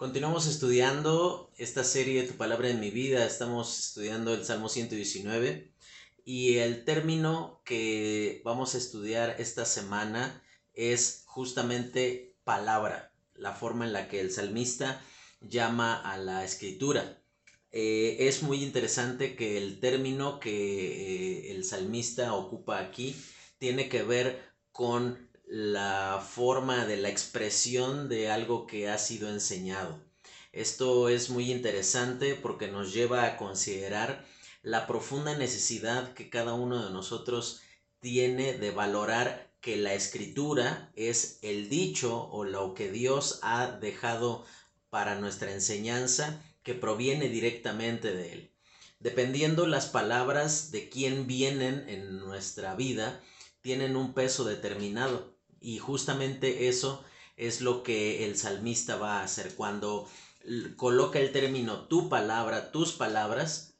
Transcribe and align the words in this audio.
Continuamos 0.00 0.46
estudiando 0.46 1.52
esta 1.58 1.84
serie 1.84 2.22
Tu 2.22 2.32
palabra 2.32 2.70
en 2.70 2.80
mi 2.80 2.90
vida. 2.90 3.26
Estamos 3.26 3.78
estudiando 3.78 4.32
el 4.32 4.46
Salmo 4.46 4.70
119 4.70 5.74
y 6.24 6.56
el 6.56 6.86
término 6.86 7.60
que 7.66 8.40
vamos 8.42 8.74
a 8.74 8.78
estudiar 8.78 9.36
esta 9.38 9.66
semana 9.66 10.42
es 10.72 11.24
justamente 11.26 12.34
palabra, 12.44 13.12
la 13.34 13.52
forma 13.52 13.84
en 13.84 13.92
la 13.92 14.08
que 14.08 14.20
el 14.20 14.30
salmista 14.30 15.04
llama 15.42 16.00
a 16.00 16.16
la 16.16 16.46
escritura. 16.46 17.22
Eh, 17.70 18.16
es 18.20 18.42
muy 18.42 18.64
interesante 18.64 19.36
que 19.36 19.58
el 19.58 19.80
término 19.80 20.40
que 20.40 21.50
eh, 21.50 21.50
el 21.50 21.62
salmista 21.62 22.32
ocupa 22.32 22.78
aquí 22.78 23.14
tiene 23.58 23.90
que 23.90 24.02
ver 24.02 24.50
con 24.72 25.29
la 25.52 26.24
forma 26.24 26.86
de 26.86 26.96
la 26.96 27.08
expresión 27.08 28.08
de 28.08 28.30
algo 28.30 28.68
que 28.68 28.88
ha 28.88 28.98
sido 28.98 29.28
enseñado. 29.28 29.98
Esto 30.52 31.08
es 31.08 31.28
muy 31.28 31.50
interesante 31.50 32.36
porque 32.36 32.68
nos 32.68 32.94
lleva 32.94 33.24
a 33.24 33.36
considerar 33.36 34.24
la 34.62 34.86
profunda 34.86 35.36
necesidad 35.36 36.14
que 36.14 36.30
cada 36.30 36.54
uno 36.54 36.84
de 36.84 36.92
nosotros 36.92 37.62
tiene 37.98 38.52
de 38.58 38.70
valorar 38.70 39.50
que 39.60 39.76
la 39.76 39.94
escritura 39.94 40.92
es 40.94 41.40
el 41.42 41.68
dicho 41.68 42.28
o 42.30 42.44
lo 42.44 42.74
que 42.74 42.92
Dios 42.92 43.40
ha 43.42 43.72
dejado 43.72 44.44
para 44.88 45.16
nuestra 45.16 45.52
enseñanza 45.52 46.40
que 46.62 46.74
proviene 46.74 47.28
directamente 47.28 48.12
de 48.12 48.32
Él. 48.34 48.50
Dependiendo 49.00 49.66
las 49.66 49.86
palabras 49.86 50.70
de 50.70 50.88
quién 50.88 51.26
vienen 51.26 51.88
en 51.88 52.20
nuestra 52.20 52.76
vida, 52.76 53.20
tienen 53.62 53.96
un 53.96 54.14
peso 54.14 54.44
determinado. 54.44 55.39
Y 55.60 55.78
justamente 55.78 56.68
eso 56.68 57.04
es 57.36 57.60
lo 57.60 57.82
que 57.82 58.26
el 58.26 58.36
salmista 58.36 58.96
va 58.96 59.20
a 59.20 59.24
hacer 59.24 59.54
cuando 59.54 60.08
coloca 60.76 61.18
el 61.18 61.32
término 61.32 61.86
tu 61.86 62.08
palabra, 62.08 62.72
tus 62.72 62.92
palabras, 62.92 63.74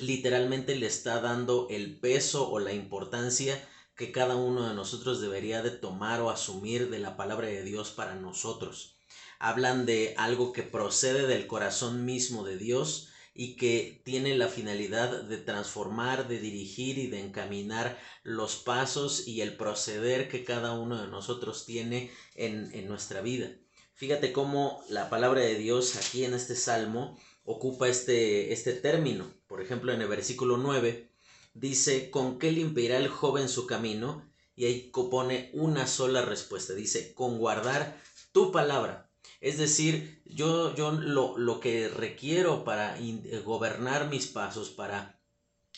literalmente 0.00 0.74
le 0.76 0.86
está 0.86 1.20
dando 1.20 1.66
el 1.70 1.98
peso 1.98 2.48
o 2.50 2.58
la 2.58 2.72
importancia 2.72 3.66
que 3.94 4.12
cada 4.12 4.36
uno 4.36 4.68
de 4.68 4.74
nosotros 4.74 5.20
debería 5.20 5.62
de 5.62 5.70
tomar 5.70 6.20
o 6.20 6.30
asumir 6.30 6.90
de 6.90 6.98
la 6.98 7.16
palabra 7.16 7.48
de 7.48 7.62
Dios 7.62 7.90
para 7.90 8.14
nosotros. 8.14 8.96
Hablan 9.40 9.86
de 9.86 10.14
algo 10.16 10.52
que 10.52 10.62
procede 10.62 11.26
del 11.26 11.46
corazón 11.46 12.04
mismo 12.04 12.44
de 12.44 12.58
Dios 12.58 13.08
y 13.40 13.54
que 13.54 14.02
tiene 14.04 14.36
la 14.36 14.48
finalidad 14.48 15.22
de 15.22 15.36
transformar, 15.36 16.26
de 16.26 16.40
dirigir 16.40 16.98
y 16.98 17.06
de 17.06 17.20
encaminar 17.20 17.96
los 18.24 18.56
pasos 18.56 19.28
y 19.28 19.42
el 19.42 19.56
proceder 19.56 20.28
que 20.28 20.42
cada 20.42 20.72
uno 20.72 21.00
de 21.00 21.06
nosotros 21.06 21.64
tiene 21.64 22.10
en, 22.34 22.74
en 22.74 22.88
nuestra 22.88 23.20
vida. 23.20 23.56
Fíjate 23.94 24.32
cómo 24.32 24.82
la 24.88 25.08
palabra 25.08 25.42
de 25.42 25.54
Dios 25.54 25.94
aquí 25.94 26.24
en 26.24 26.34
este 26.34 26.56
salmo 26.56 27.16
ocupa 27.44 27.88
este, 27.88 28.52
este 28.52 28.72
término. 28.72 29.32
Por 29.46 29.62
ejemplo, 29.62 29.92
en 29.92 30.02
el 30.02 30.08
versículo 30.08 30.56
9 30.56 31.12
dice, 31.54 32.10
¿con 32.10 32.40
qué 32.40 32.50
limpiará 32.50 32.96
el 32.96 33.06
joven 33.06 33.48
su 33.48 33.68
camino? 33.68 34.28
Y 34.56 34.64
ahí 34.64 34.90
pone 34.92 35.52
una 35.54 35.86
sola 35.86 36.22
respuesta. 36.22 36.74
Dice, 36.74 37.14
con 37.14 37.38
guardar 37.38 38.02
tu 38.32 38.50
palabra. 38.50 39.07
Es 39.40 39.58
decir, 39.58 40.22
yo, 40.24 40.74
yo 40.74 40.92
lo, 40.92 41.38
lo 41.38 41.60
que 41.60 41.88
requiero 41.88 42.64
para 42.64 42.98
eh, 42.98 43.42
gobernar 43.44 44.08
mis 44.08 44.26
pasos, 44.26 44.70
para 44.70 45.20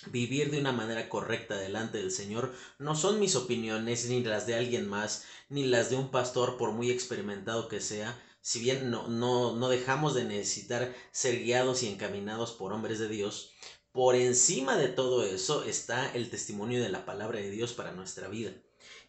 vivir 0.06 0.51
de 0.51 0.61
una 0.61 0.73
manera 0.73 1.09
correcta 1.09 1.56
delante 1.56 1.98
del 1.98 2.11
Señor, 2.11 2.53
no 2.78 2.95
son 2.95 3.21
mis 3.21 3.37
opiniones, 3.37 4.06
ni 4.09 4.23
las 4.23 4.47
de 4.47 4.55
alguien 4.55 4.89
más, 4.89 5.25
ni 5.48 5.67
las 5.67 5.91
de 5.91 5.97
un 5.97 6.11
pastor, 6.11 6.56
por 6.56 6.73
muy 6.73 6.91
experimentado 6.91 7.69
que 7.69 7.81
sea, 7.81 8.19
si 8.41 8.61
bien 8.61 8.91
no, 8.91 9.09
no, 9.09 9.55
no 9.56 9.69
dejamos 9.69 10.15
de 10.15 10.25
necesitar 10.25 10.95
ser 11.12 11.43
guiados 11.43 11.83
y 11.83 11.89
encaminados 11.89 12.53
por 12.53 12.73
hombres 12.73 12.98
de 12.98 13.09
Dios, 13.09 13.53
por 13.93 14.15
encima 14.15 14.77
de 14.77 14.89
todo 14.89 15.25
eso 15.25 15.65
está 15.65 16.12
el 16.15 16.31
testimonio 16.31 16.82
de 16.82 16.88
la 16.88 17.05
palabra 17.05 17.41
de 17.41 17.50
Dios 17.50 17.72
para 17.72 17.93
nuestra 17.93 18.28
vida. 18.28 18.53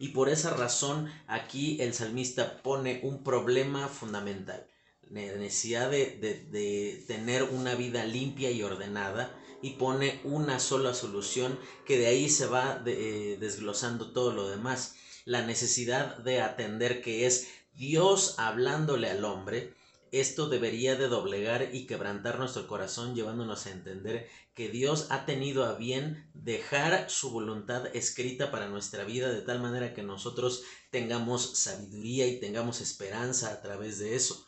Y 0.02 0.08
por 0.08 0.30
esa 0.30 0.50
razón 0.50 1.14
aquí 1.28 1.80
el 1.80 1.94
salmista 1.94 2.64
pone 2.64 3.02
un 3.04 3.24
problema 3.24 3.88
fundamental, 3.88 4.66
la 5.08 5.22
necesidad 5.36 5.92
de, 5.92 7.04
tener 7.06 7.44
una 7.44 7.76
vida 7.76 8.04
limpia 8.04 8.50
y 8.50 8.64
ordenada 8.64 9.32
y 9.62 9.74
pone 9.74 10.20
una 10.24 10.60
sola 10.60 10.96
solución 10.96 11.60
que 11.86 12.00
de 12.00 12.08
ahí 12.08 12.30
se 12.30 12.48
va 12.48 12.82
eh, 12.84 13.38
desglosando 13.40 14.12
todo 14.12 14.34
lo 14.34 14.50
demás. 14.50 14.96
La 15.26 15.46
necesidad 15.46 16.18
de 16.18 16.42
atender 16.42 17.04
que 17.04 17.28
es 17.28 17.50
Dios 17.76 18.40
hablándole 18.40 19.08
al 19.08 19.24
hombre 19.24 19.76
esto 20.12 20.50
debería 20.50 20.98
de 20.98 21.08
doblegar 21.08 21.74
y 21.74 21.86
quebrantar 21.86 22.38
nuestro 22.38 22.68
corazón 22.68 23.16
llevándonos 23.16 23.66
a 23.66 23.72
entender 23.72 24.28
que 24.54 24.68
Dios 24.68 25.08
ha 25.10 25.26
tenido 25.26 25.64
a 25.64 25.76
bien 25.76 26.30
dejar 26.34 27.10
su 27.10 27.32
voluntad 27.32 27.96
escrita 27.96 28.52
para 28.52 28.68
nuestra 28.68 29.06
vida 29.06 29.32
de 29.32 29.42
tal 29.42 29.62
manera 29.62 29.94
que 29.94 30.04
nosotros 30.04 30.64
tengamos 30.90 31.58
sabiduría 31.58 32.28
y 32.28 32.42
tengamos 32.42 32.82
esperanza 32.82 33.54
a 33.54 33.62
través 33.62 34.00
de 34.00 34.16
eso. 34.16 34.46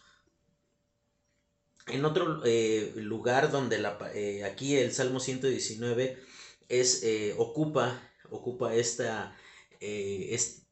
En 1.88 2.04
otro 2.04 2.42
eh, 2.44 2.92
lugar 2.98 3.50
donde 3.50 3.80
la, 3.80 3.98
eh, 4.14 4.44
aquí 4.44 4.76
el 4.76 4.92
Salmo 4.94 5.22
119 5.22 6.22
es, 6.68 7.04
eh, 7.04 7.36
ocupa, 7.38 8.02
ocupa 8.30 8.76
esta, 8.76 9.38
este, 9.80 10.64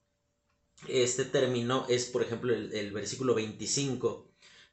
este, 0.88 1.25
término 1.25 1.85
es 1.90 2.06
por 2.06 2.23
ejemplo 2.23 2.53
el, 2.53 2.73
el 2.73 2.91
versículo 2.91 3.35
25 3.35 4.31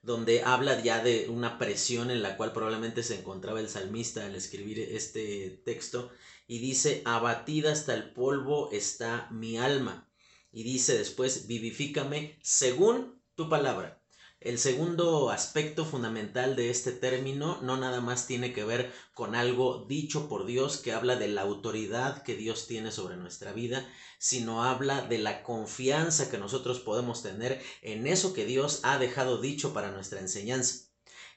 donde 0.09 0.43
habla 0.43 0.83
ya 0.83 1.05
de 1.05 1.29
una 1.29 1.59
presión 1.59 2.11
en 2.11 2.23
la 2.23 2.39
cual 2.39 2.53
probablemente 2.53 3.03
se 3.03 3.19
encontraba 3.19 3.61
el 3.61 3.69
salmista 3.69 4.25
al 4.25 4.35
escribir 4.35 4.81
este 4.81 5.61
texto, 5.65 6.11
y 6.47 6.61
dice, 6.61 7.03
abatida 7.05 7.73
hasta 7.73 7.93
el 7.93 8.15
polvo 8.15 8.71
está 8.73 9.29
mi 9.31 9.59
alma. 9.59 10.11
Y 10.51 10.63
dice 10.63 10.97
después, 10.97 11.47
vivifícame 11.47 12.39
según 12.43 13.21
tu 13.35 13.51
palabra. 13.51 13.98
El 14.41 14.59
segundo 14.59 15.31
aspecto 15.31 15.85
fundamental 15.85 16.55
de 16.55 16.71
este 16.71 16.93
término 16.93 17.61
no 17.61 17.77
nada 17.77 18.01
más 18.01 18.29
tiene 18.29 18.53
que 18.53 18.63
ver 18.63 18.93
con 19.13 19.35
algo 19.35 19.85
dicho 19.89 20.29
por 20.29 20.47
Dios 20.47 20.77
que 20.77 20.93
habla 20.93 21.17
de 21.17 21.27
la 21.27 21.43
autoridad 21.43 22.23
que 22.23 22.37
Dios 22.37 22.69
tiene 22.69 22.93
sobre 22.93 23.17
nuestra 23.17 23.53
vida, 23.53 23.85
sino 24.19 24.63
habla 24.63 25.03
de 25.03 25.19
la 25.19 25.43
confianza 25.43 26.31
que 26.31 26.39
nosotros 26.39 26.79
podemos 26.79 27.21
tener 27.21 27.61
en 27.83 28.07
eso 28.07 28.33
que 28.33 28.47
Dios 28.47 28.79
ha 28.85 28.99
dejado 28.99 29.41
dicho 29.41 29.73
para 29.73 29.91
nuestra 29.91 30.21
enseñanza. 30.21 30.89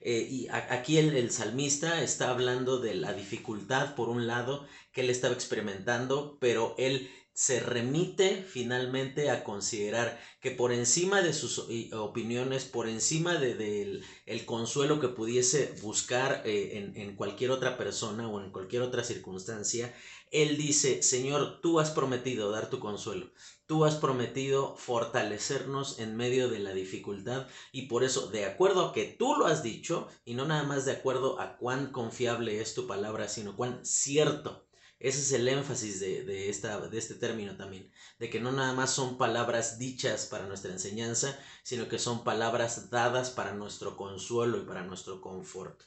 Eh, 0.03 0.28
y 0.29 0.47
aquí 0.50 0.97
el, 0.97 1.16
el, 1.16 1.31
salmista 1.31 2.01
está 2.03 2.29
hablando 2.29 2.79
de 2.79 2.95
la 2.95 3.13
dificultad, 3.13 3.95
por 3.95 4.09
un 4.09 4.25
lado, 4.25 4.66
que 4.91 5.01
él 5.01 5.11
estaba 5.11 5.34
experimentando, 5.34 6.38
pero 6.40 6.73
él 6.79 7.09
se 7.33 7.59
remite 7.59 8.43
finalmente 8.47 9.29
a 9.29 9.43
considerar 9.43 10.19
que 10.41 10.51
por 10.51 10.73
encima 10.73 11.21
de 11.21 11.33
sus 11.33 11.67
opiniones, 11.93 12.65
por 12.65 12.89
encima 12.89 13.35
del 13.35 14.03
el 14.25 14.45
consuelo 14.45 14.99
que 14.99 15.07
pudiese 15.07 15.73
buscar 15.81 16.41
eh, 16.45 16.77
en, 16.77 16.95
en 16.97 17.15
cualquier 17.15 17.51
otra 17.51 17.77
persona 17.77 18.27
o 18.27 18.41
en 18.43 18.51
cualquier 18.51 18.81
otra 18.81 19.03
circunstancia, 19.03 19.93
él 20.31 20.57
dice, 20.57 21.03
Señor, 21.03 21.59
tú 21.61 21.79
has 21.79 21.91
prometido 21.91 22.51
dar 22.51 22.69
tu 22.69 22.79
consuelo, 22.79 23.31
tú 23.65 23.85
has 23.85 23.95
prometido 23.95 24.75
fortalecernos 24.77 25.99
en 25.99 26.15
medio 26.15 26.49
de 26.49 26.59
la 26.59 26.73
dificultad 26.73 27.47
y 27.71 27.83
por 27.83 28.03
eso, 28.03 28.27
de 28.27 28.45
acuerdo 28.45 28.87
a 28.87 28.93
que 28.93 29.05
tú 29.05 29.35
lo 29.35 29.45
has 29.45 29.61
dicho, 29.61 30.07
y 30.25 30.33
no 30.33 30.45
nada 30.45 30.63
más 30.63 30.85
de 30.85 30.93
acuerdo 30.93 31.39
a 31.39 31.57
cuán 31.57 31.91
confiable 31.91 32.61
es 32.61 32.73
tu 32.73 32.87
palabra, 32.87 33.27
sino 33.27 33.55
cuán 33.55 33.85
cierto 33.85 34.70
ese 35.01 35.19
es 35.22 35.31
el 35.31 35.47
énfasis 35.47 36.00
de, 36.00 36.50
esta, 36.50 36.79
de 36.79 36.97
este 36.97 37.16
término 37.16 37.57
también, 37.57 37.91
de 38.19 38.29
que 38.29 38.39
no 38.39 38.51
nada 38.51 38.73
más 38.73 38.91
son 38.91 39.17
palabras 39.17 39.79
dichas 39.79 40.28
para 40.28 40.45
nuestra 40.45 40.72
enseñanza, 40.72 41.39
sino 41.63 41.89
que 41.89 41.97
son 41.97 42.23
palabras 42.23 42.91
dadas 42.91 43.31
para 43.31 43.53
nuestro 43.53 43.97
consuelo 43.97 44.59
y 44.59 44.66
para 44.66 44.84
nuestro 44.84 45.20
confort. 45.20 45.81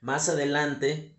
Más 0.00 0.28
adelante 0.28 1.16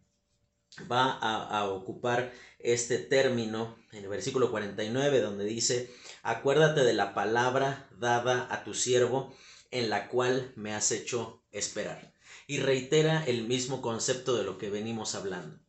va 0.91 1.11
a, 1.13 1.59
a 1.59 1.69
ocupar 1.69 2.31
este 2.59 2.99
término 2.99 3.75
en 3.91 4.03
el 4.03 4.09
versículo 4.09 4.51
49, 4.51 5.21
donde 5.21 5.45
dice, 5.45 5.91
acuérdate 6.21 6.83
de 6.83 6.93
la 6.93 7.15
palabra 7.15 7.89
dada 7.97 8.47
a 8.51 8.63
tu 8.63 8.75
siervo, 8.75 9.35
en 9.71 9.89
la 9.89 10.09
cual 10.09 10.53
me 10.55 10.75
has 10.75 10.91
hecho 10.91 11.43
esperar. 11.51 12.13
Y 12.45 12.59
reitera 12.59 13.25
el 13.25 13.47
mismo 13.47 13.81
concepto 13.81 14.35
de 14.35 14.43
lo 14.43 14.57
que 14.59 14.69
venimos 14.69 15.15
hablando. 15.15 15.60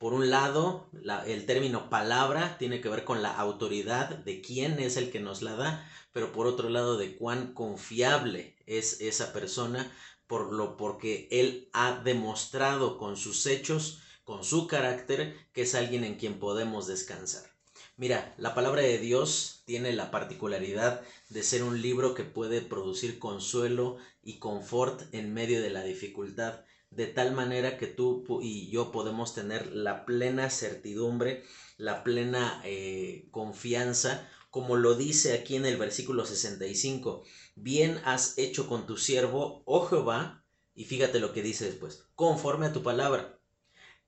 Por 0.00 0.14
un 0.14 0.30
lado, 0.30 0.88
el 1.26 1.44
término 1.44 1.90
palabra 1.90 2.56
tiene 2.56 2.80
que 2.80 2.88
ver 2.88 3.04
con 3.04 3.20
la 3.20 3.36
autoridad 3.36 4.08
de 4.08 4.40
quién 4.40 4.80
es 4.80 4.96
el 4.96 5.10
que 5.10 5.20
nos 5.20 5.42
la 5.42 5.56
da, 5.56 5.86
pero 6.14 6.32
por 6.32 6.46
otro 6.46 6.70
lado, 6.70 6.96
de 6.96 7.18
cuán 7.18 7.52
confiable 7.52 8.56
es 8.64 9.02
esa 9.02 9.34
persona, 9.34 9.92
por 10.26 10.54
lo 10.54 10.78
porque 10.78 11.28
él 11.30 11.68
ha 11.74 12.00
demostrado 12.02 12.96
con 12.96 13.18
sus 13.18 13.44
hechos, 13.44 14.00
con 14.24 14.42
su 14.42 14.66
carácter, 14.66 15.36
que 15.52 15.62
es 15.62 15.74
alguien 15.74 16.04
en 16.04 16.14
quien 16.14 16.38
podemos 16.38 16.86
descansar. 16.86 17.50
Mira, 17.98 18.34
la 18.38 18.54
palabra 18.54 18.80
de 18.80 18.96
Dios 18.96 19.64
tiene 19.66 19.92
la 19.92 20.10
particularidad 20.10 21.02
de 21.28 21.42
ser 21.42 21.62
un 21.62 21.82
libro 21.82 22.14
que 22.14 22.24
puede 22.24 22.62
producir 22.62 23.18
consuelo 23.18 23.98
y 24.22 24.38
confort 24.38 25.02
en 25.12 25.34
medio 25.34 25.60
de 25.60 25.68
la 25.68 25.82
dificultad, 25.82 26.64
de 26.90 27.06
tal 27.06 27.32
manera 27.32 27.78
que 27.78 27.86
tú 27.86 28.24
y 28.42 28.70
yo 28.70 28.92
podemos 28.92 29.34
tener 29.34 29.74
la 29.74 30.04
plena 30.04 30.50
certidumbre, 30.50 31.44
la 31.76 32.02
plena 32.04 32.60
eh, 32.64 33.28
confianza, 33.30 34.28
como 34.50 34.76
lo 34.76 34.94
dice 34.94 35.32
aquí 35.32 35.56
en 35.56 35.66
el 35.66 35.76
versículo 35.76 36.26
65. 36.26 37.22
Bien 37.54 38.00
has 38.04 38.36
hecho 38.38 38.66
con 38.68 38.86
tu 38.86 38.96
siervo, 38.96 39.62
oh 39.66 39.86
Jehová, 39.86 40.44
y 40.74 40.84
fíjate 40.84 41.20
lo 41.20 41.32
que 41.32 41.42
dice 41.42 41.66
después, 41.66 42.06
conforme 42.14 42.66
a 42.66 42.72
tu 42.72 42.82
palabra. 42.82 43.39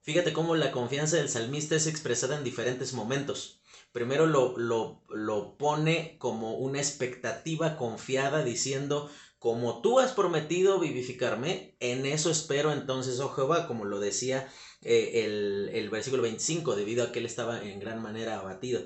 Fíjate 0.02 0.32
cómo 0.32 0.56
la 0.56 0.72
confianza 0.72 1.16
del 1.16 1.28
salmista 1.28 1.76
es 1.76 1.86
expresada 1.86 2.36
en 2.36 2.42
diferentes 2.42 2.92
momentos. 2.92 3.60
Primero 3.92 4.26
lo, 4.26 4.58
lo, 4.58 5.04
lo 5.08 5.56
pone 5.56 6.16
como 6.18 6.56
una 6.56 6.78
expectativa 6.78 7.76
confiada 7.76 8.42
diciendo, 8.42 9.08
como 9.38 9.80
tú 9.80 10.00
has 10.00 10.12
prometido 10.12 10.80
vivificarme, 10.80 11.76
en 11.78 12.04
eso 12.06 12.30
espero 12.30 12.72
entonces, 12.72 13.20
oh 13.20 13.28
Jehová, 13.28 13.68
como 13.68 13.84
lo 13.84 14.00
decía 14.00 14.48
eh, 14.80 15.24
el, 15.24 15.70
el, 15.72 15.88
versículo 15.88 16.22
25, 16.22 16.74
debido 16.74 17.04
a 17.04 17.12
que 17.12 17.20
él 17.20 17.26
estaba 17.26 17.62
en 17.62 17.78
gran 17.78 18.02
manera 18.02 18.40
abatido. 18.40 18.82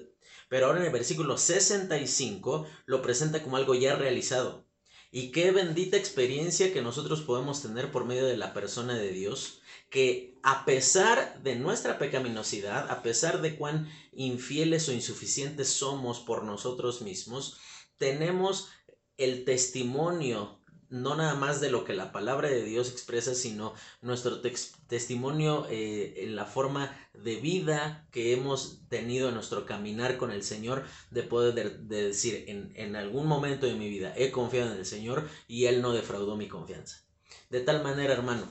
Pero 0.50 0.66
ahora 0.66 0.80
en 0.80 0.86
el 0.86 0.92
versículo 0.92 1.38
65 1.38 2.66
lo 2.84 3.00
presenta 3.00 3.42
como 3.42 3.56
algo 3.56 3.74
ya 3.74 3.96
realizado. 3.96 4.66
Y 5.10 5.30
qué 5.30 5.50
bendita 5.50 5.96
experiencia 5.96 6.72
que 6.74 6.82
nosotros 6.82 7.22
podemos 7.22 7.62
tener 7.62 7.90
por 7.90 8.04
medio 8.04 8.26
de 8.26 8.36
la 8.36 8.52
persona 8.52 8.94
de 8.94 9.12
Dios, 9.12 9.62
que 9.88 10.35
a 10.46 10.64
pesar 10.64 11.42
de 11.42 11.56
nuestra 11.56 11.98
pecaminosidad, 11.98 12.88
a 12.88 13.02
pesar 13.02 13.42
de 13.42 13.56
cuán 13.56 13.90
infieles 14.12 14.88
o 14.88 14.92
insuficientes 14.92 15.66
somos 15.66 16.20
por 16.20 16.44
nosotros 16.44 17.02
mismos, 17.02 17.58
tenemos 17.98 18.68
el 19.16 19.44
testimonio 19.44 20.60
no 20.88 21.16
nada 21.16 21.34
más 21.34 21.60
de 21.60 21.68
lo 21.68 21.82
que 21.82 21.94
la 21.94 22.12
palabra 22.12 22.48
de 22.48 22.62
Dios 22.62 22.92
expresa, 22.92 23.34
sino 23.34 23.74
nuestro 24.02 24.40
testimonio 24.86 25.66
eh, 25.68 26.14
en 26.18 26.36
la 26.36 26.44
forma 26.44 26.96
de 27.12 27.40
vida 27.40 28.06
que 28.12 28.32
hemos 28.32 28.86
tenido 28.88 29.30
en 29.30 29.34
nuestro 29.34 29.66
caminar 29.66 30.16
con 30.16 30.30
el 30.30 30.44
Señor, 30.44 30.84
de 31.10 31.24
poder 31.24 31.80
decir, 31.80 32.44
en, 32.46 32.70
en 32.76 32.94
algún 32.94 33.26
momento 33.26 33.66
de 33.66 33.74
mi 33.74 33.88
vida 33.88 34.14
he 34.16 34.30
confiado 34.30 34.70
en 34.70 34.78
el 34.78 34.86
Señor 34.86 35.28
y 35.48 35.64
Él 35.64 35.82
no 35.82 35.92
defraudó 35.92 36.36
mi 36.36 36.46
confianza. 36.46 37.04
De 37.50 37.58
tal 37.58 37.82
manera, 37.82 38.12
hermano, 38.12 38.46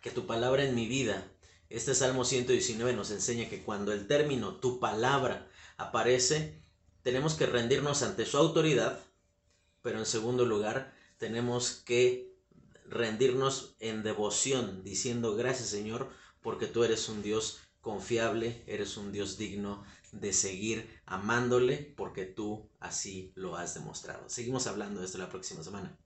que 0.00 0.10
tu 0.10 0.26
palabra 0.26 0.64
en 0.64 0.74
mi 0.74 0.86
vida, 0.86 1.30
este 1.68 1.94
Salmo 1.94 2.24
119 2.24 2.94
nos 2.94 3.10
enseña 3.10 3.48
que 3.48 3.62
cuando 3.62 3.92
el 3.92 4.06
término 4.06 4.56
tu 4.56 4.80
palabra 4.80 5.48
aparece, 5.76 6.60
tenemos 7.02 7.34
que 7.34 7.46
rendirnos 7.46 8.02
ante 8.02 8.26
su 8.26 8.38
autoridad, 8.38 8.98
pero 9.82 9.98
en 9.98 10.06
segundo 10.06 10.44
lugar, 10.44 10.92
tenemos 11.18 11.82
que 11.84 12.34
rendirnos 12.86 13.76
en 13.78 14.02
devoción, 14.02 14.82
diciendo 14.82 15.36
gracias 15.36 15.68
Señor, 15.68 16.10
porque 16.42 16.66
tú 16.66 16.82
eres 16.82 17.08
un 17.08 17.22
Dios 17.22 17.60
confiable, 17.80 18.62
eres 18.66 18.96
un 18.96 19.12
Dios 19.12 19.38
digno 19.38 19.84
de 20.12 20.32
seguir 20.32 21.00
amándole, 21.06 21.94
porque 21.96 22.24
tú 22.24 22.68
así 22.80 23.32
lo 23.36 23.56
has 23.56 23.74
demostrado. 23.74 24.28
Seguimos 24.28 24.66
hablando 24.66 25.00
de 25.00 25.06
esto 25.06 25.18
la 25.18 25.30
próxima 25.30 25.62
semana. 25.62 25.96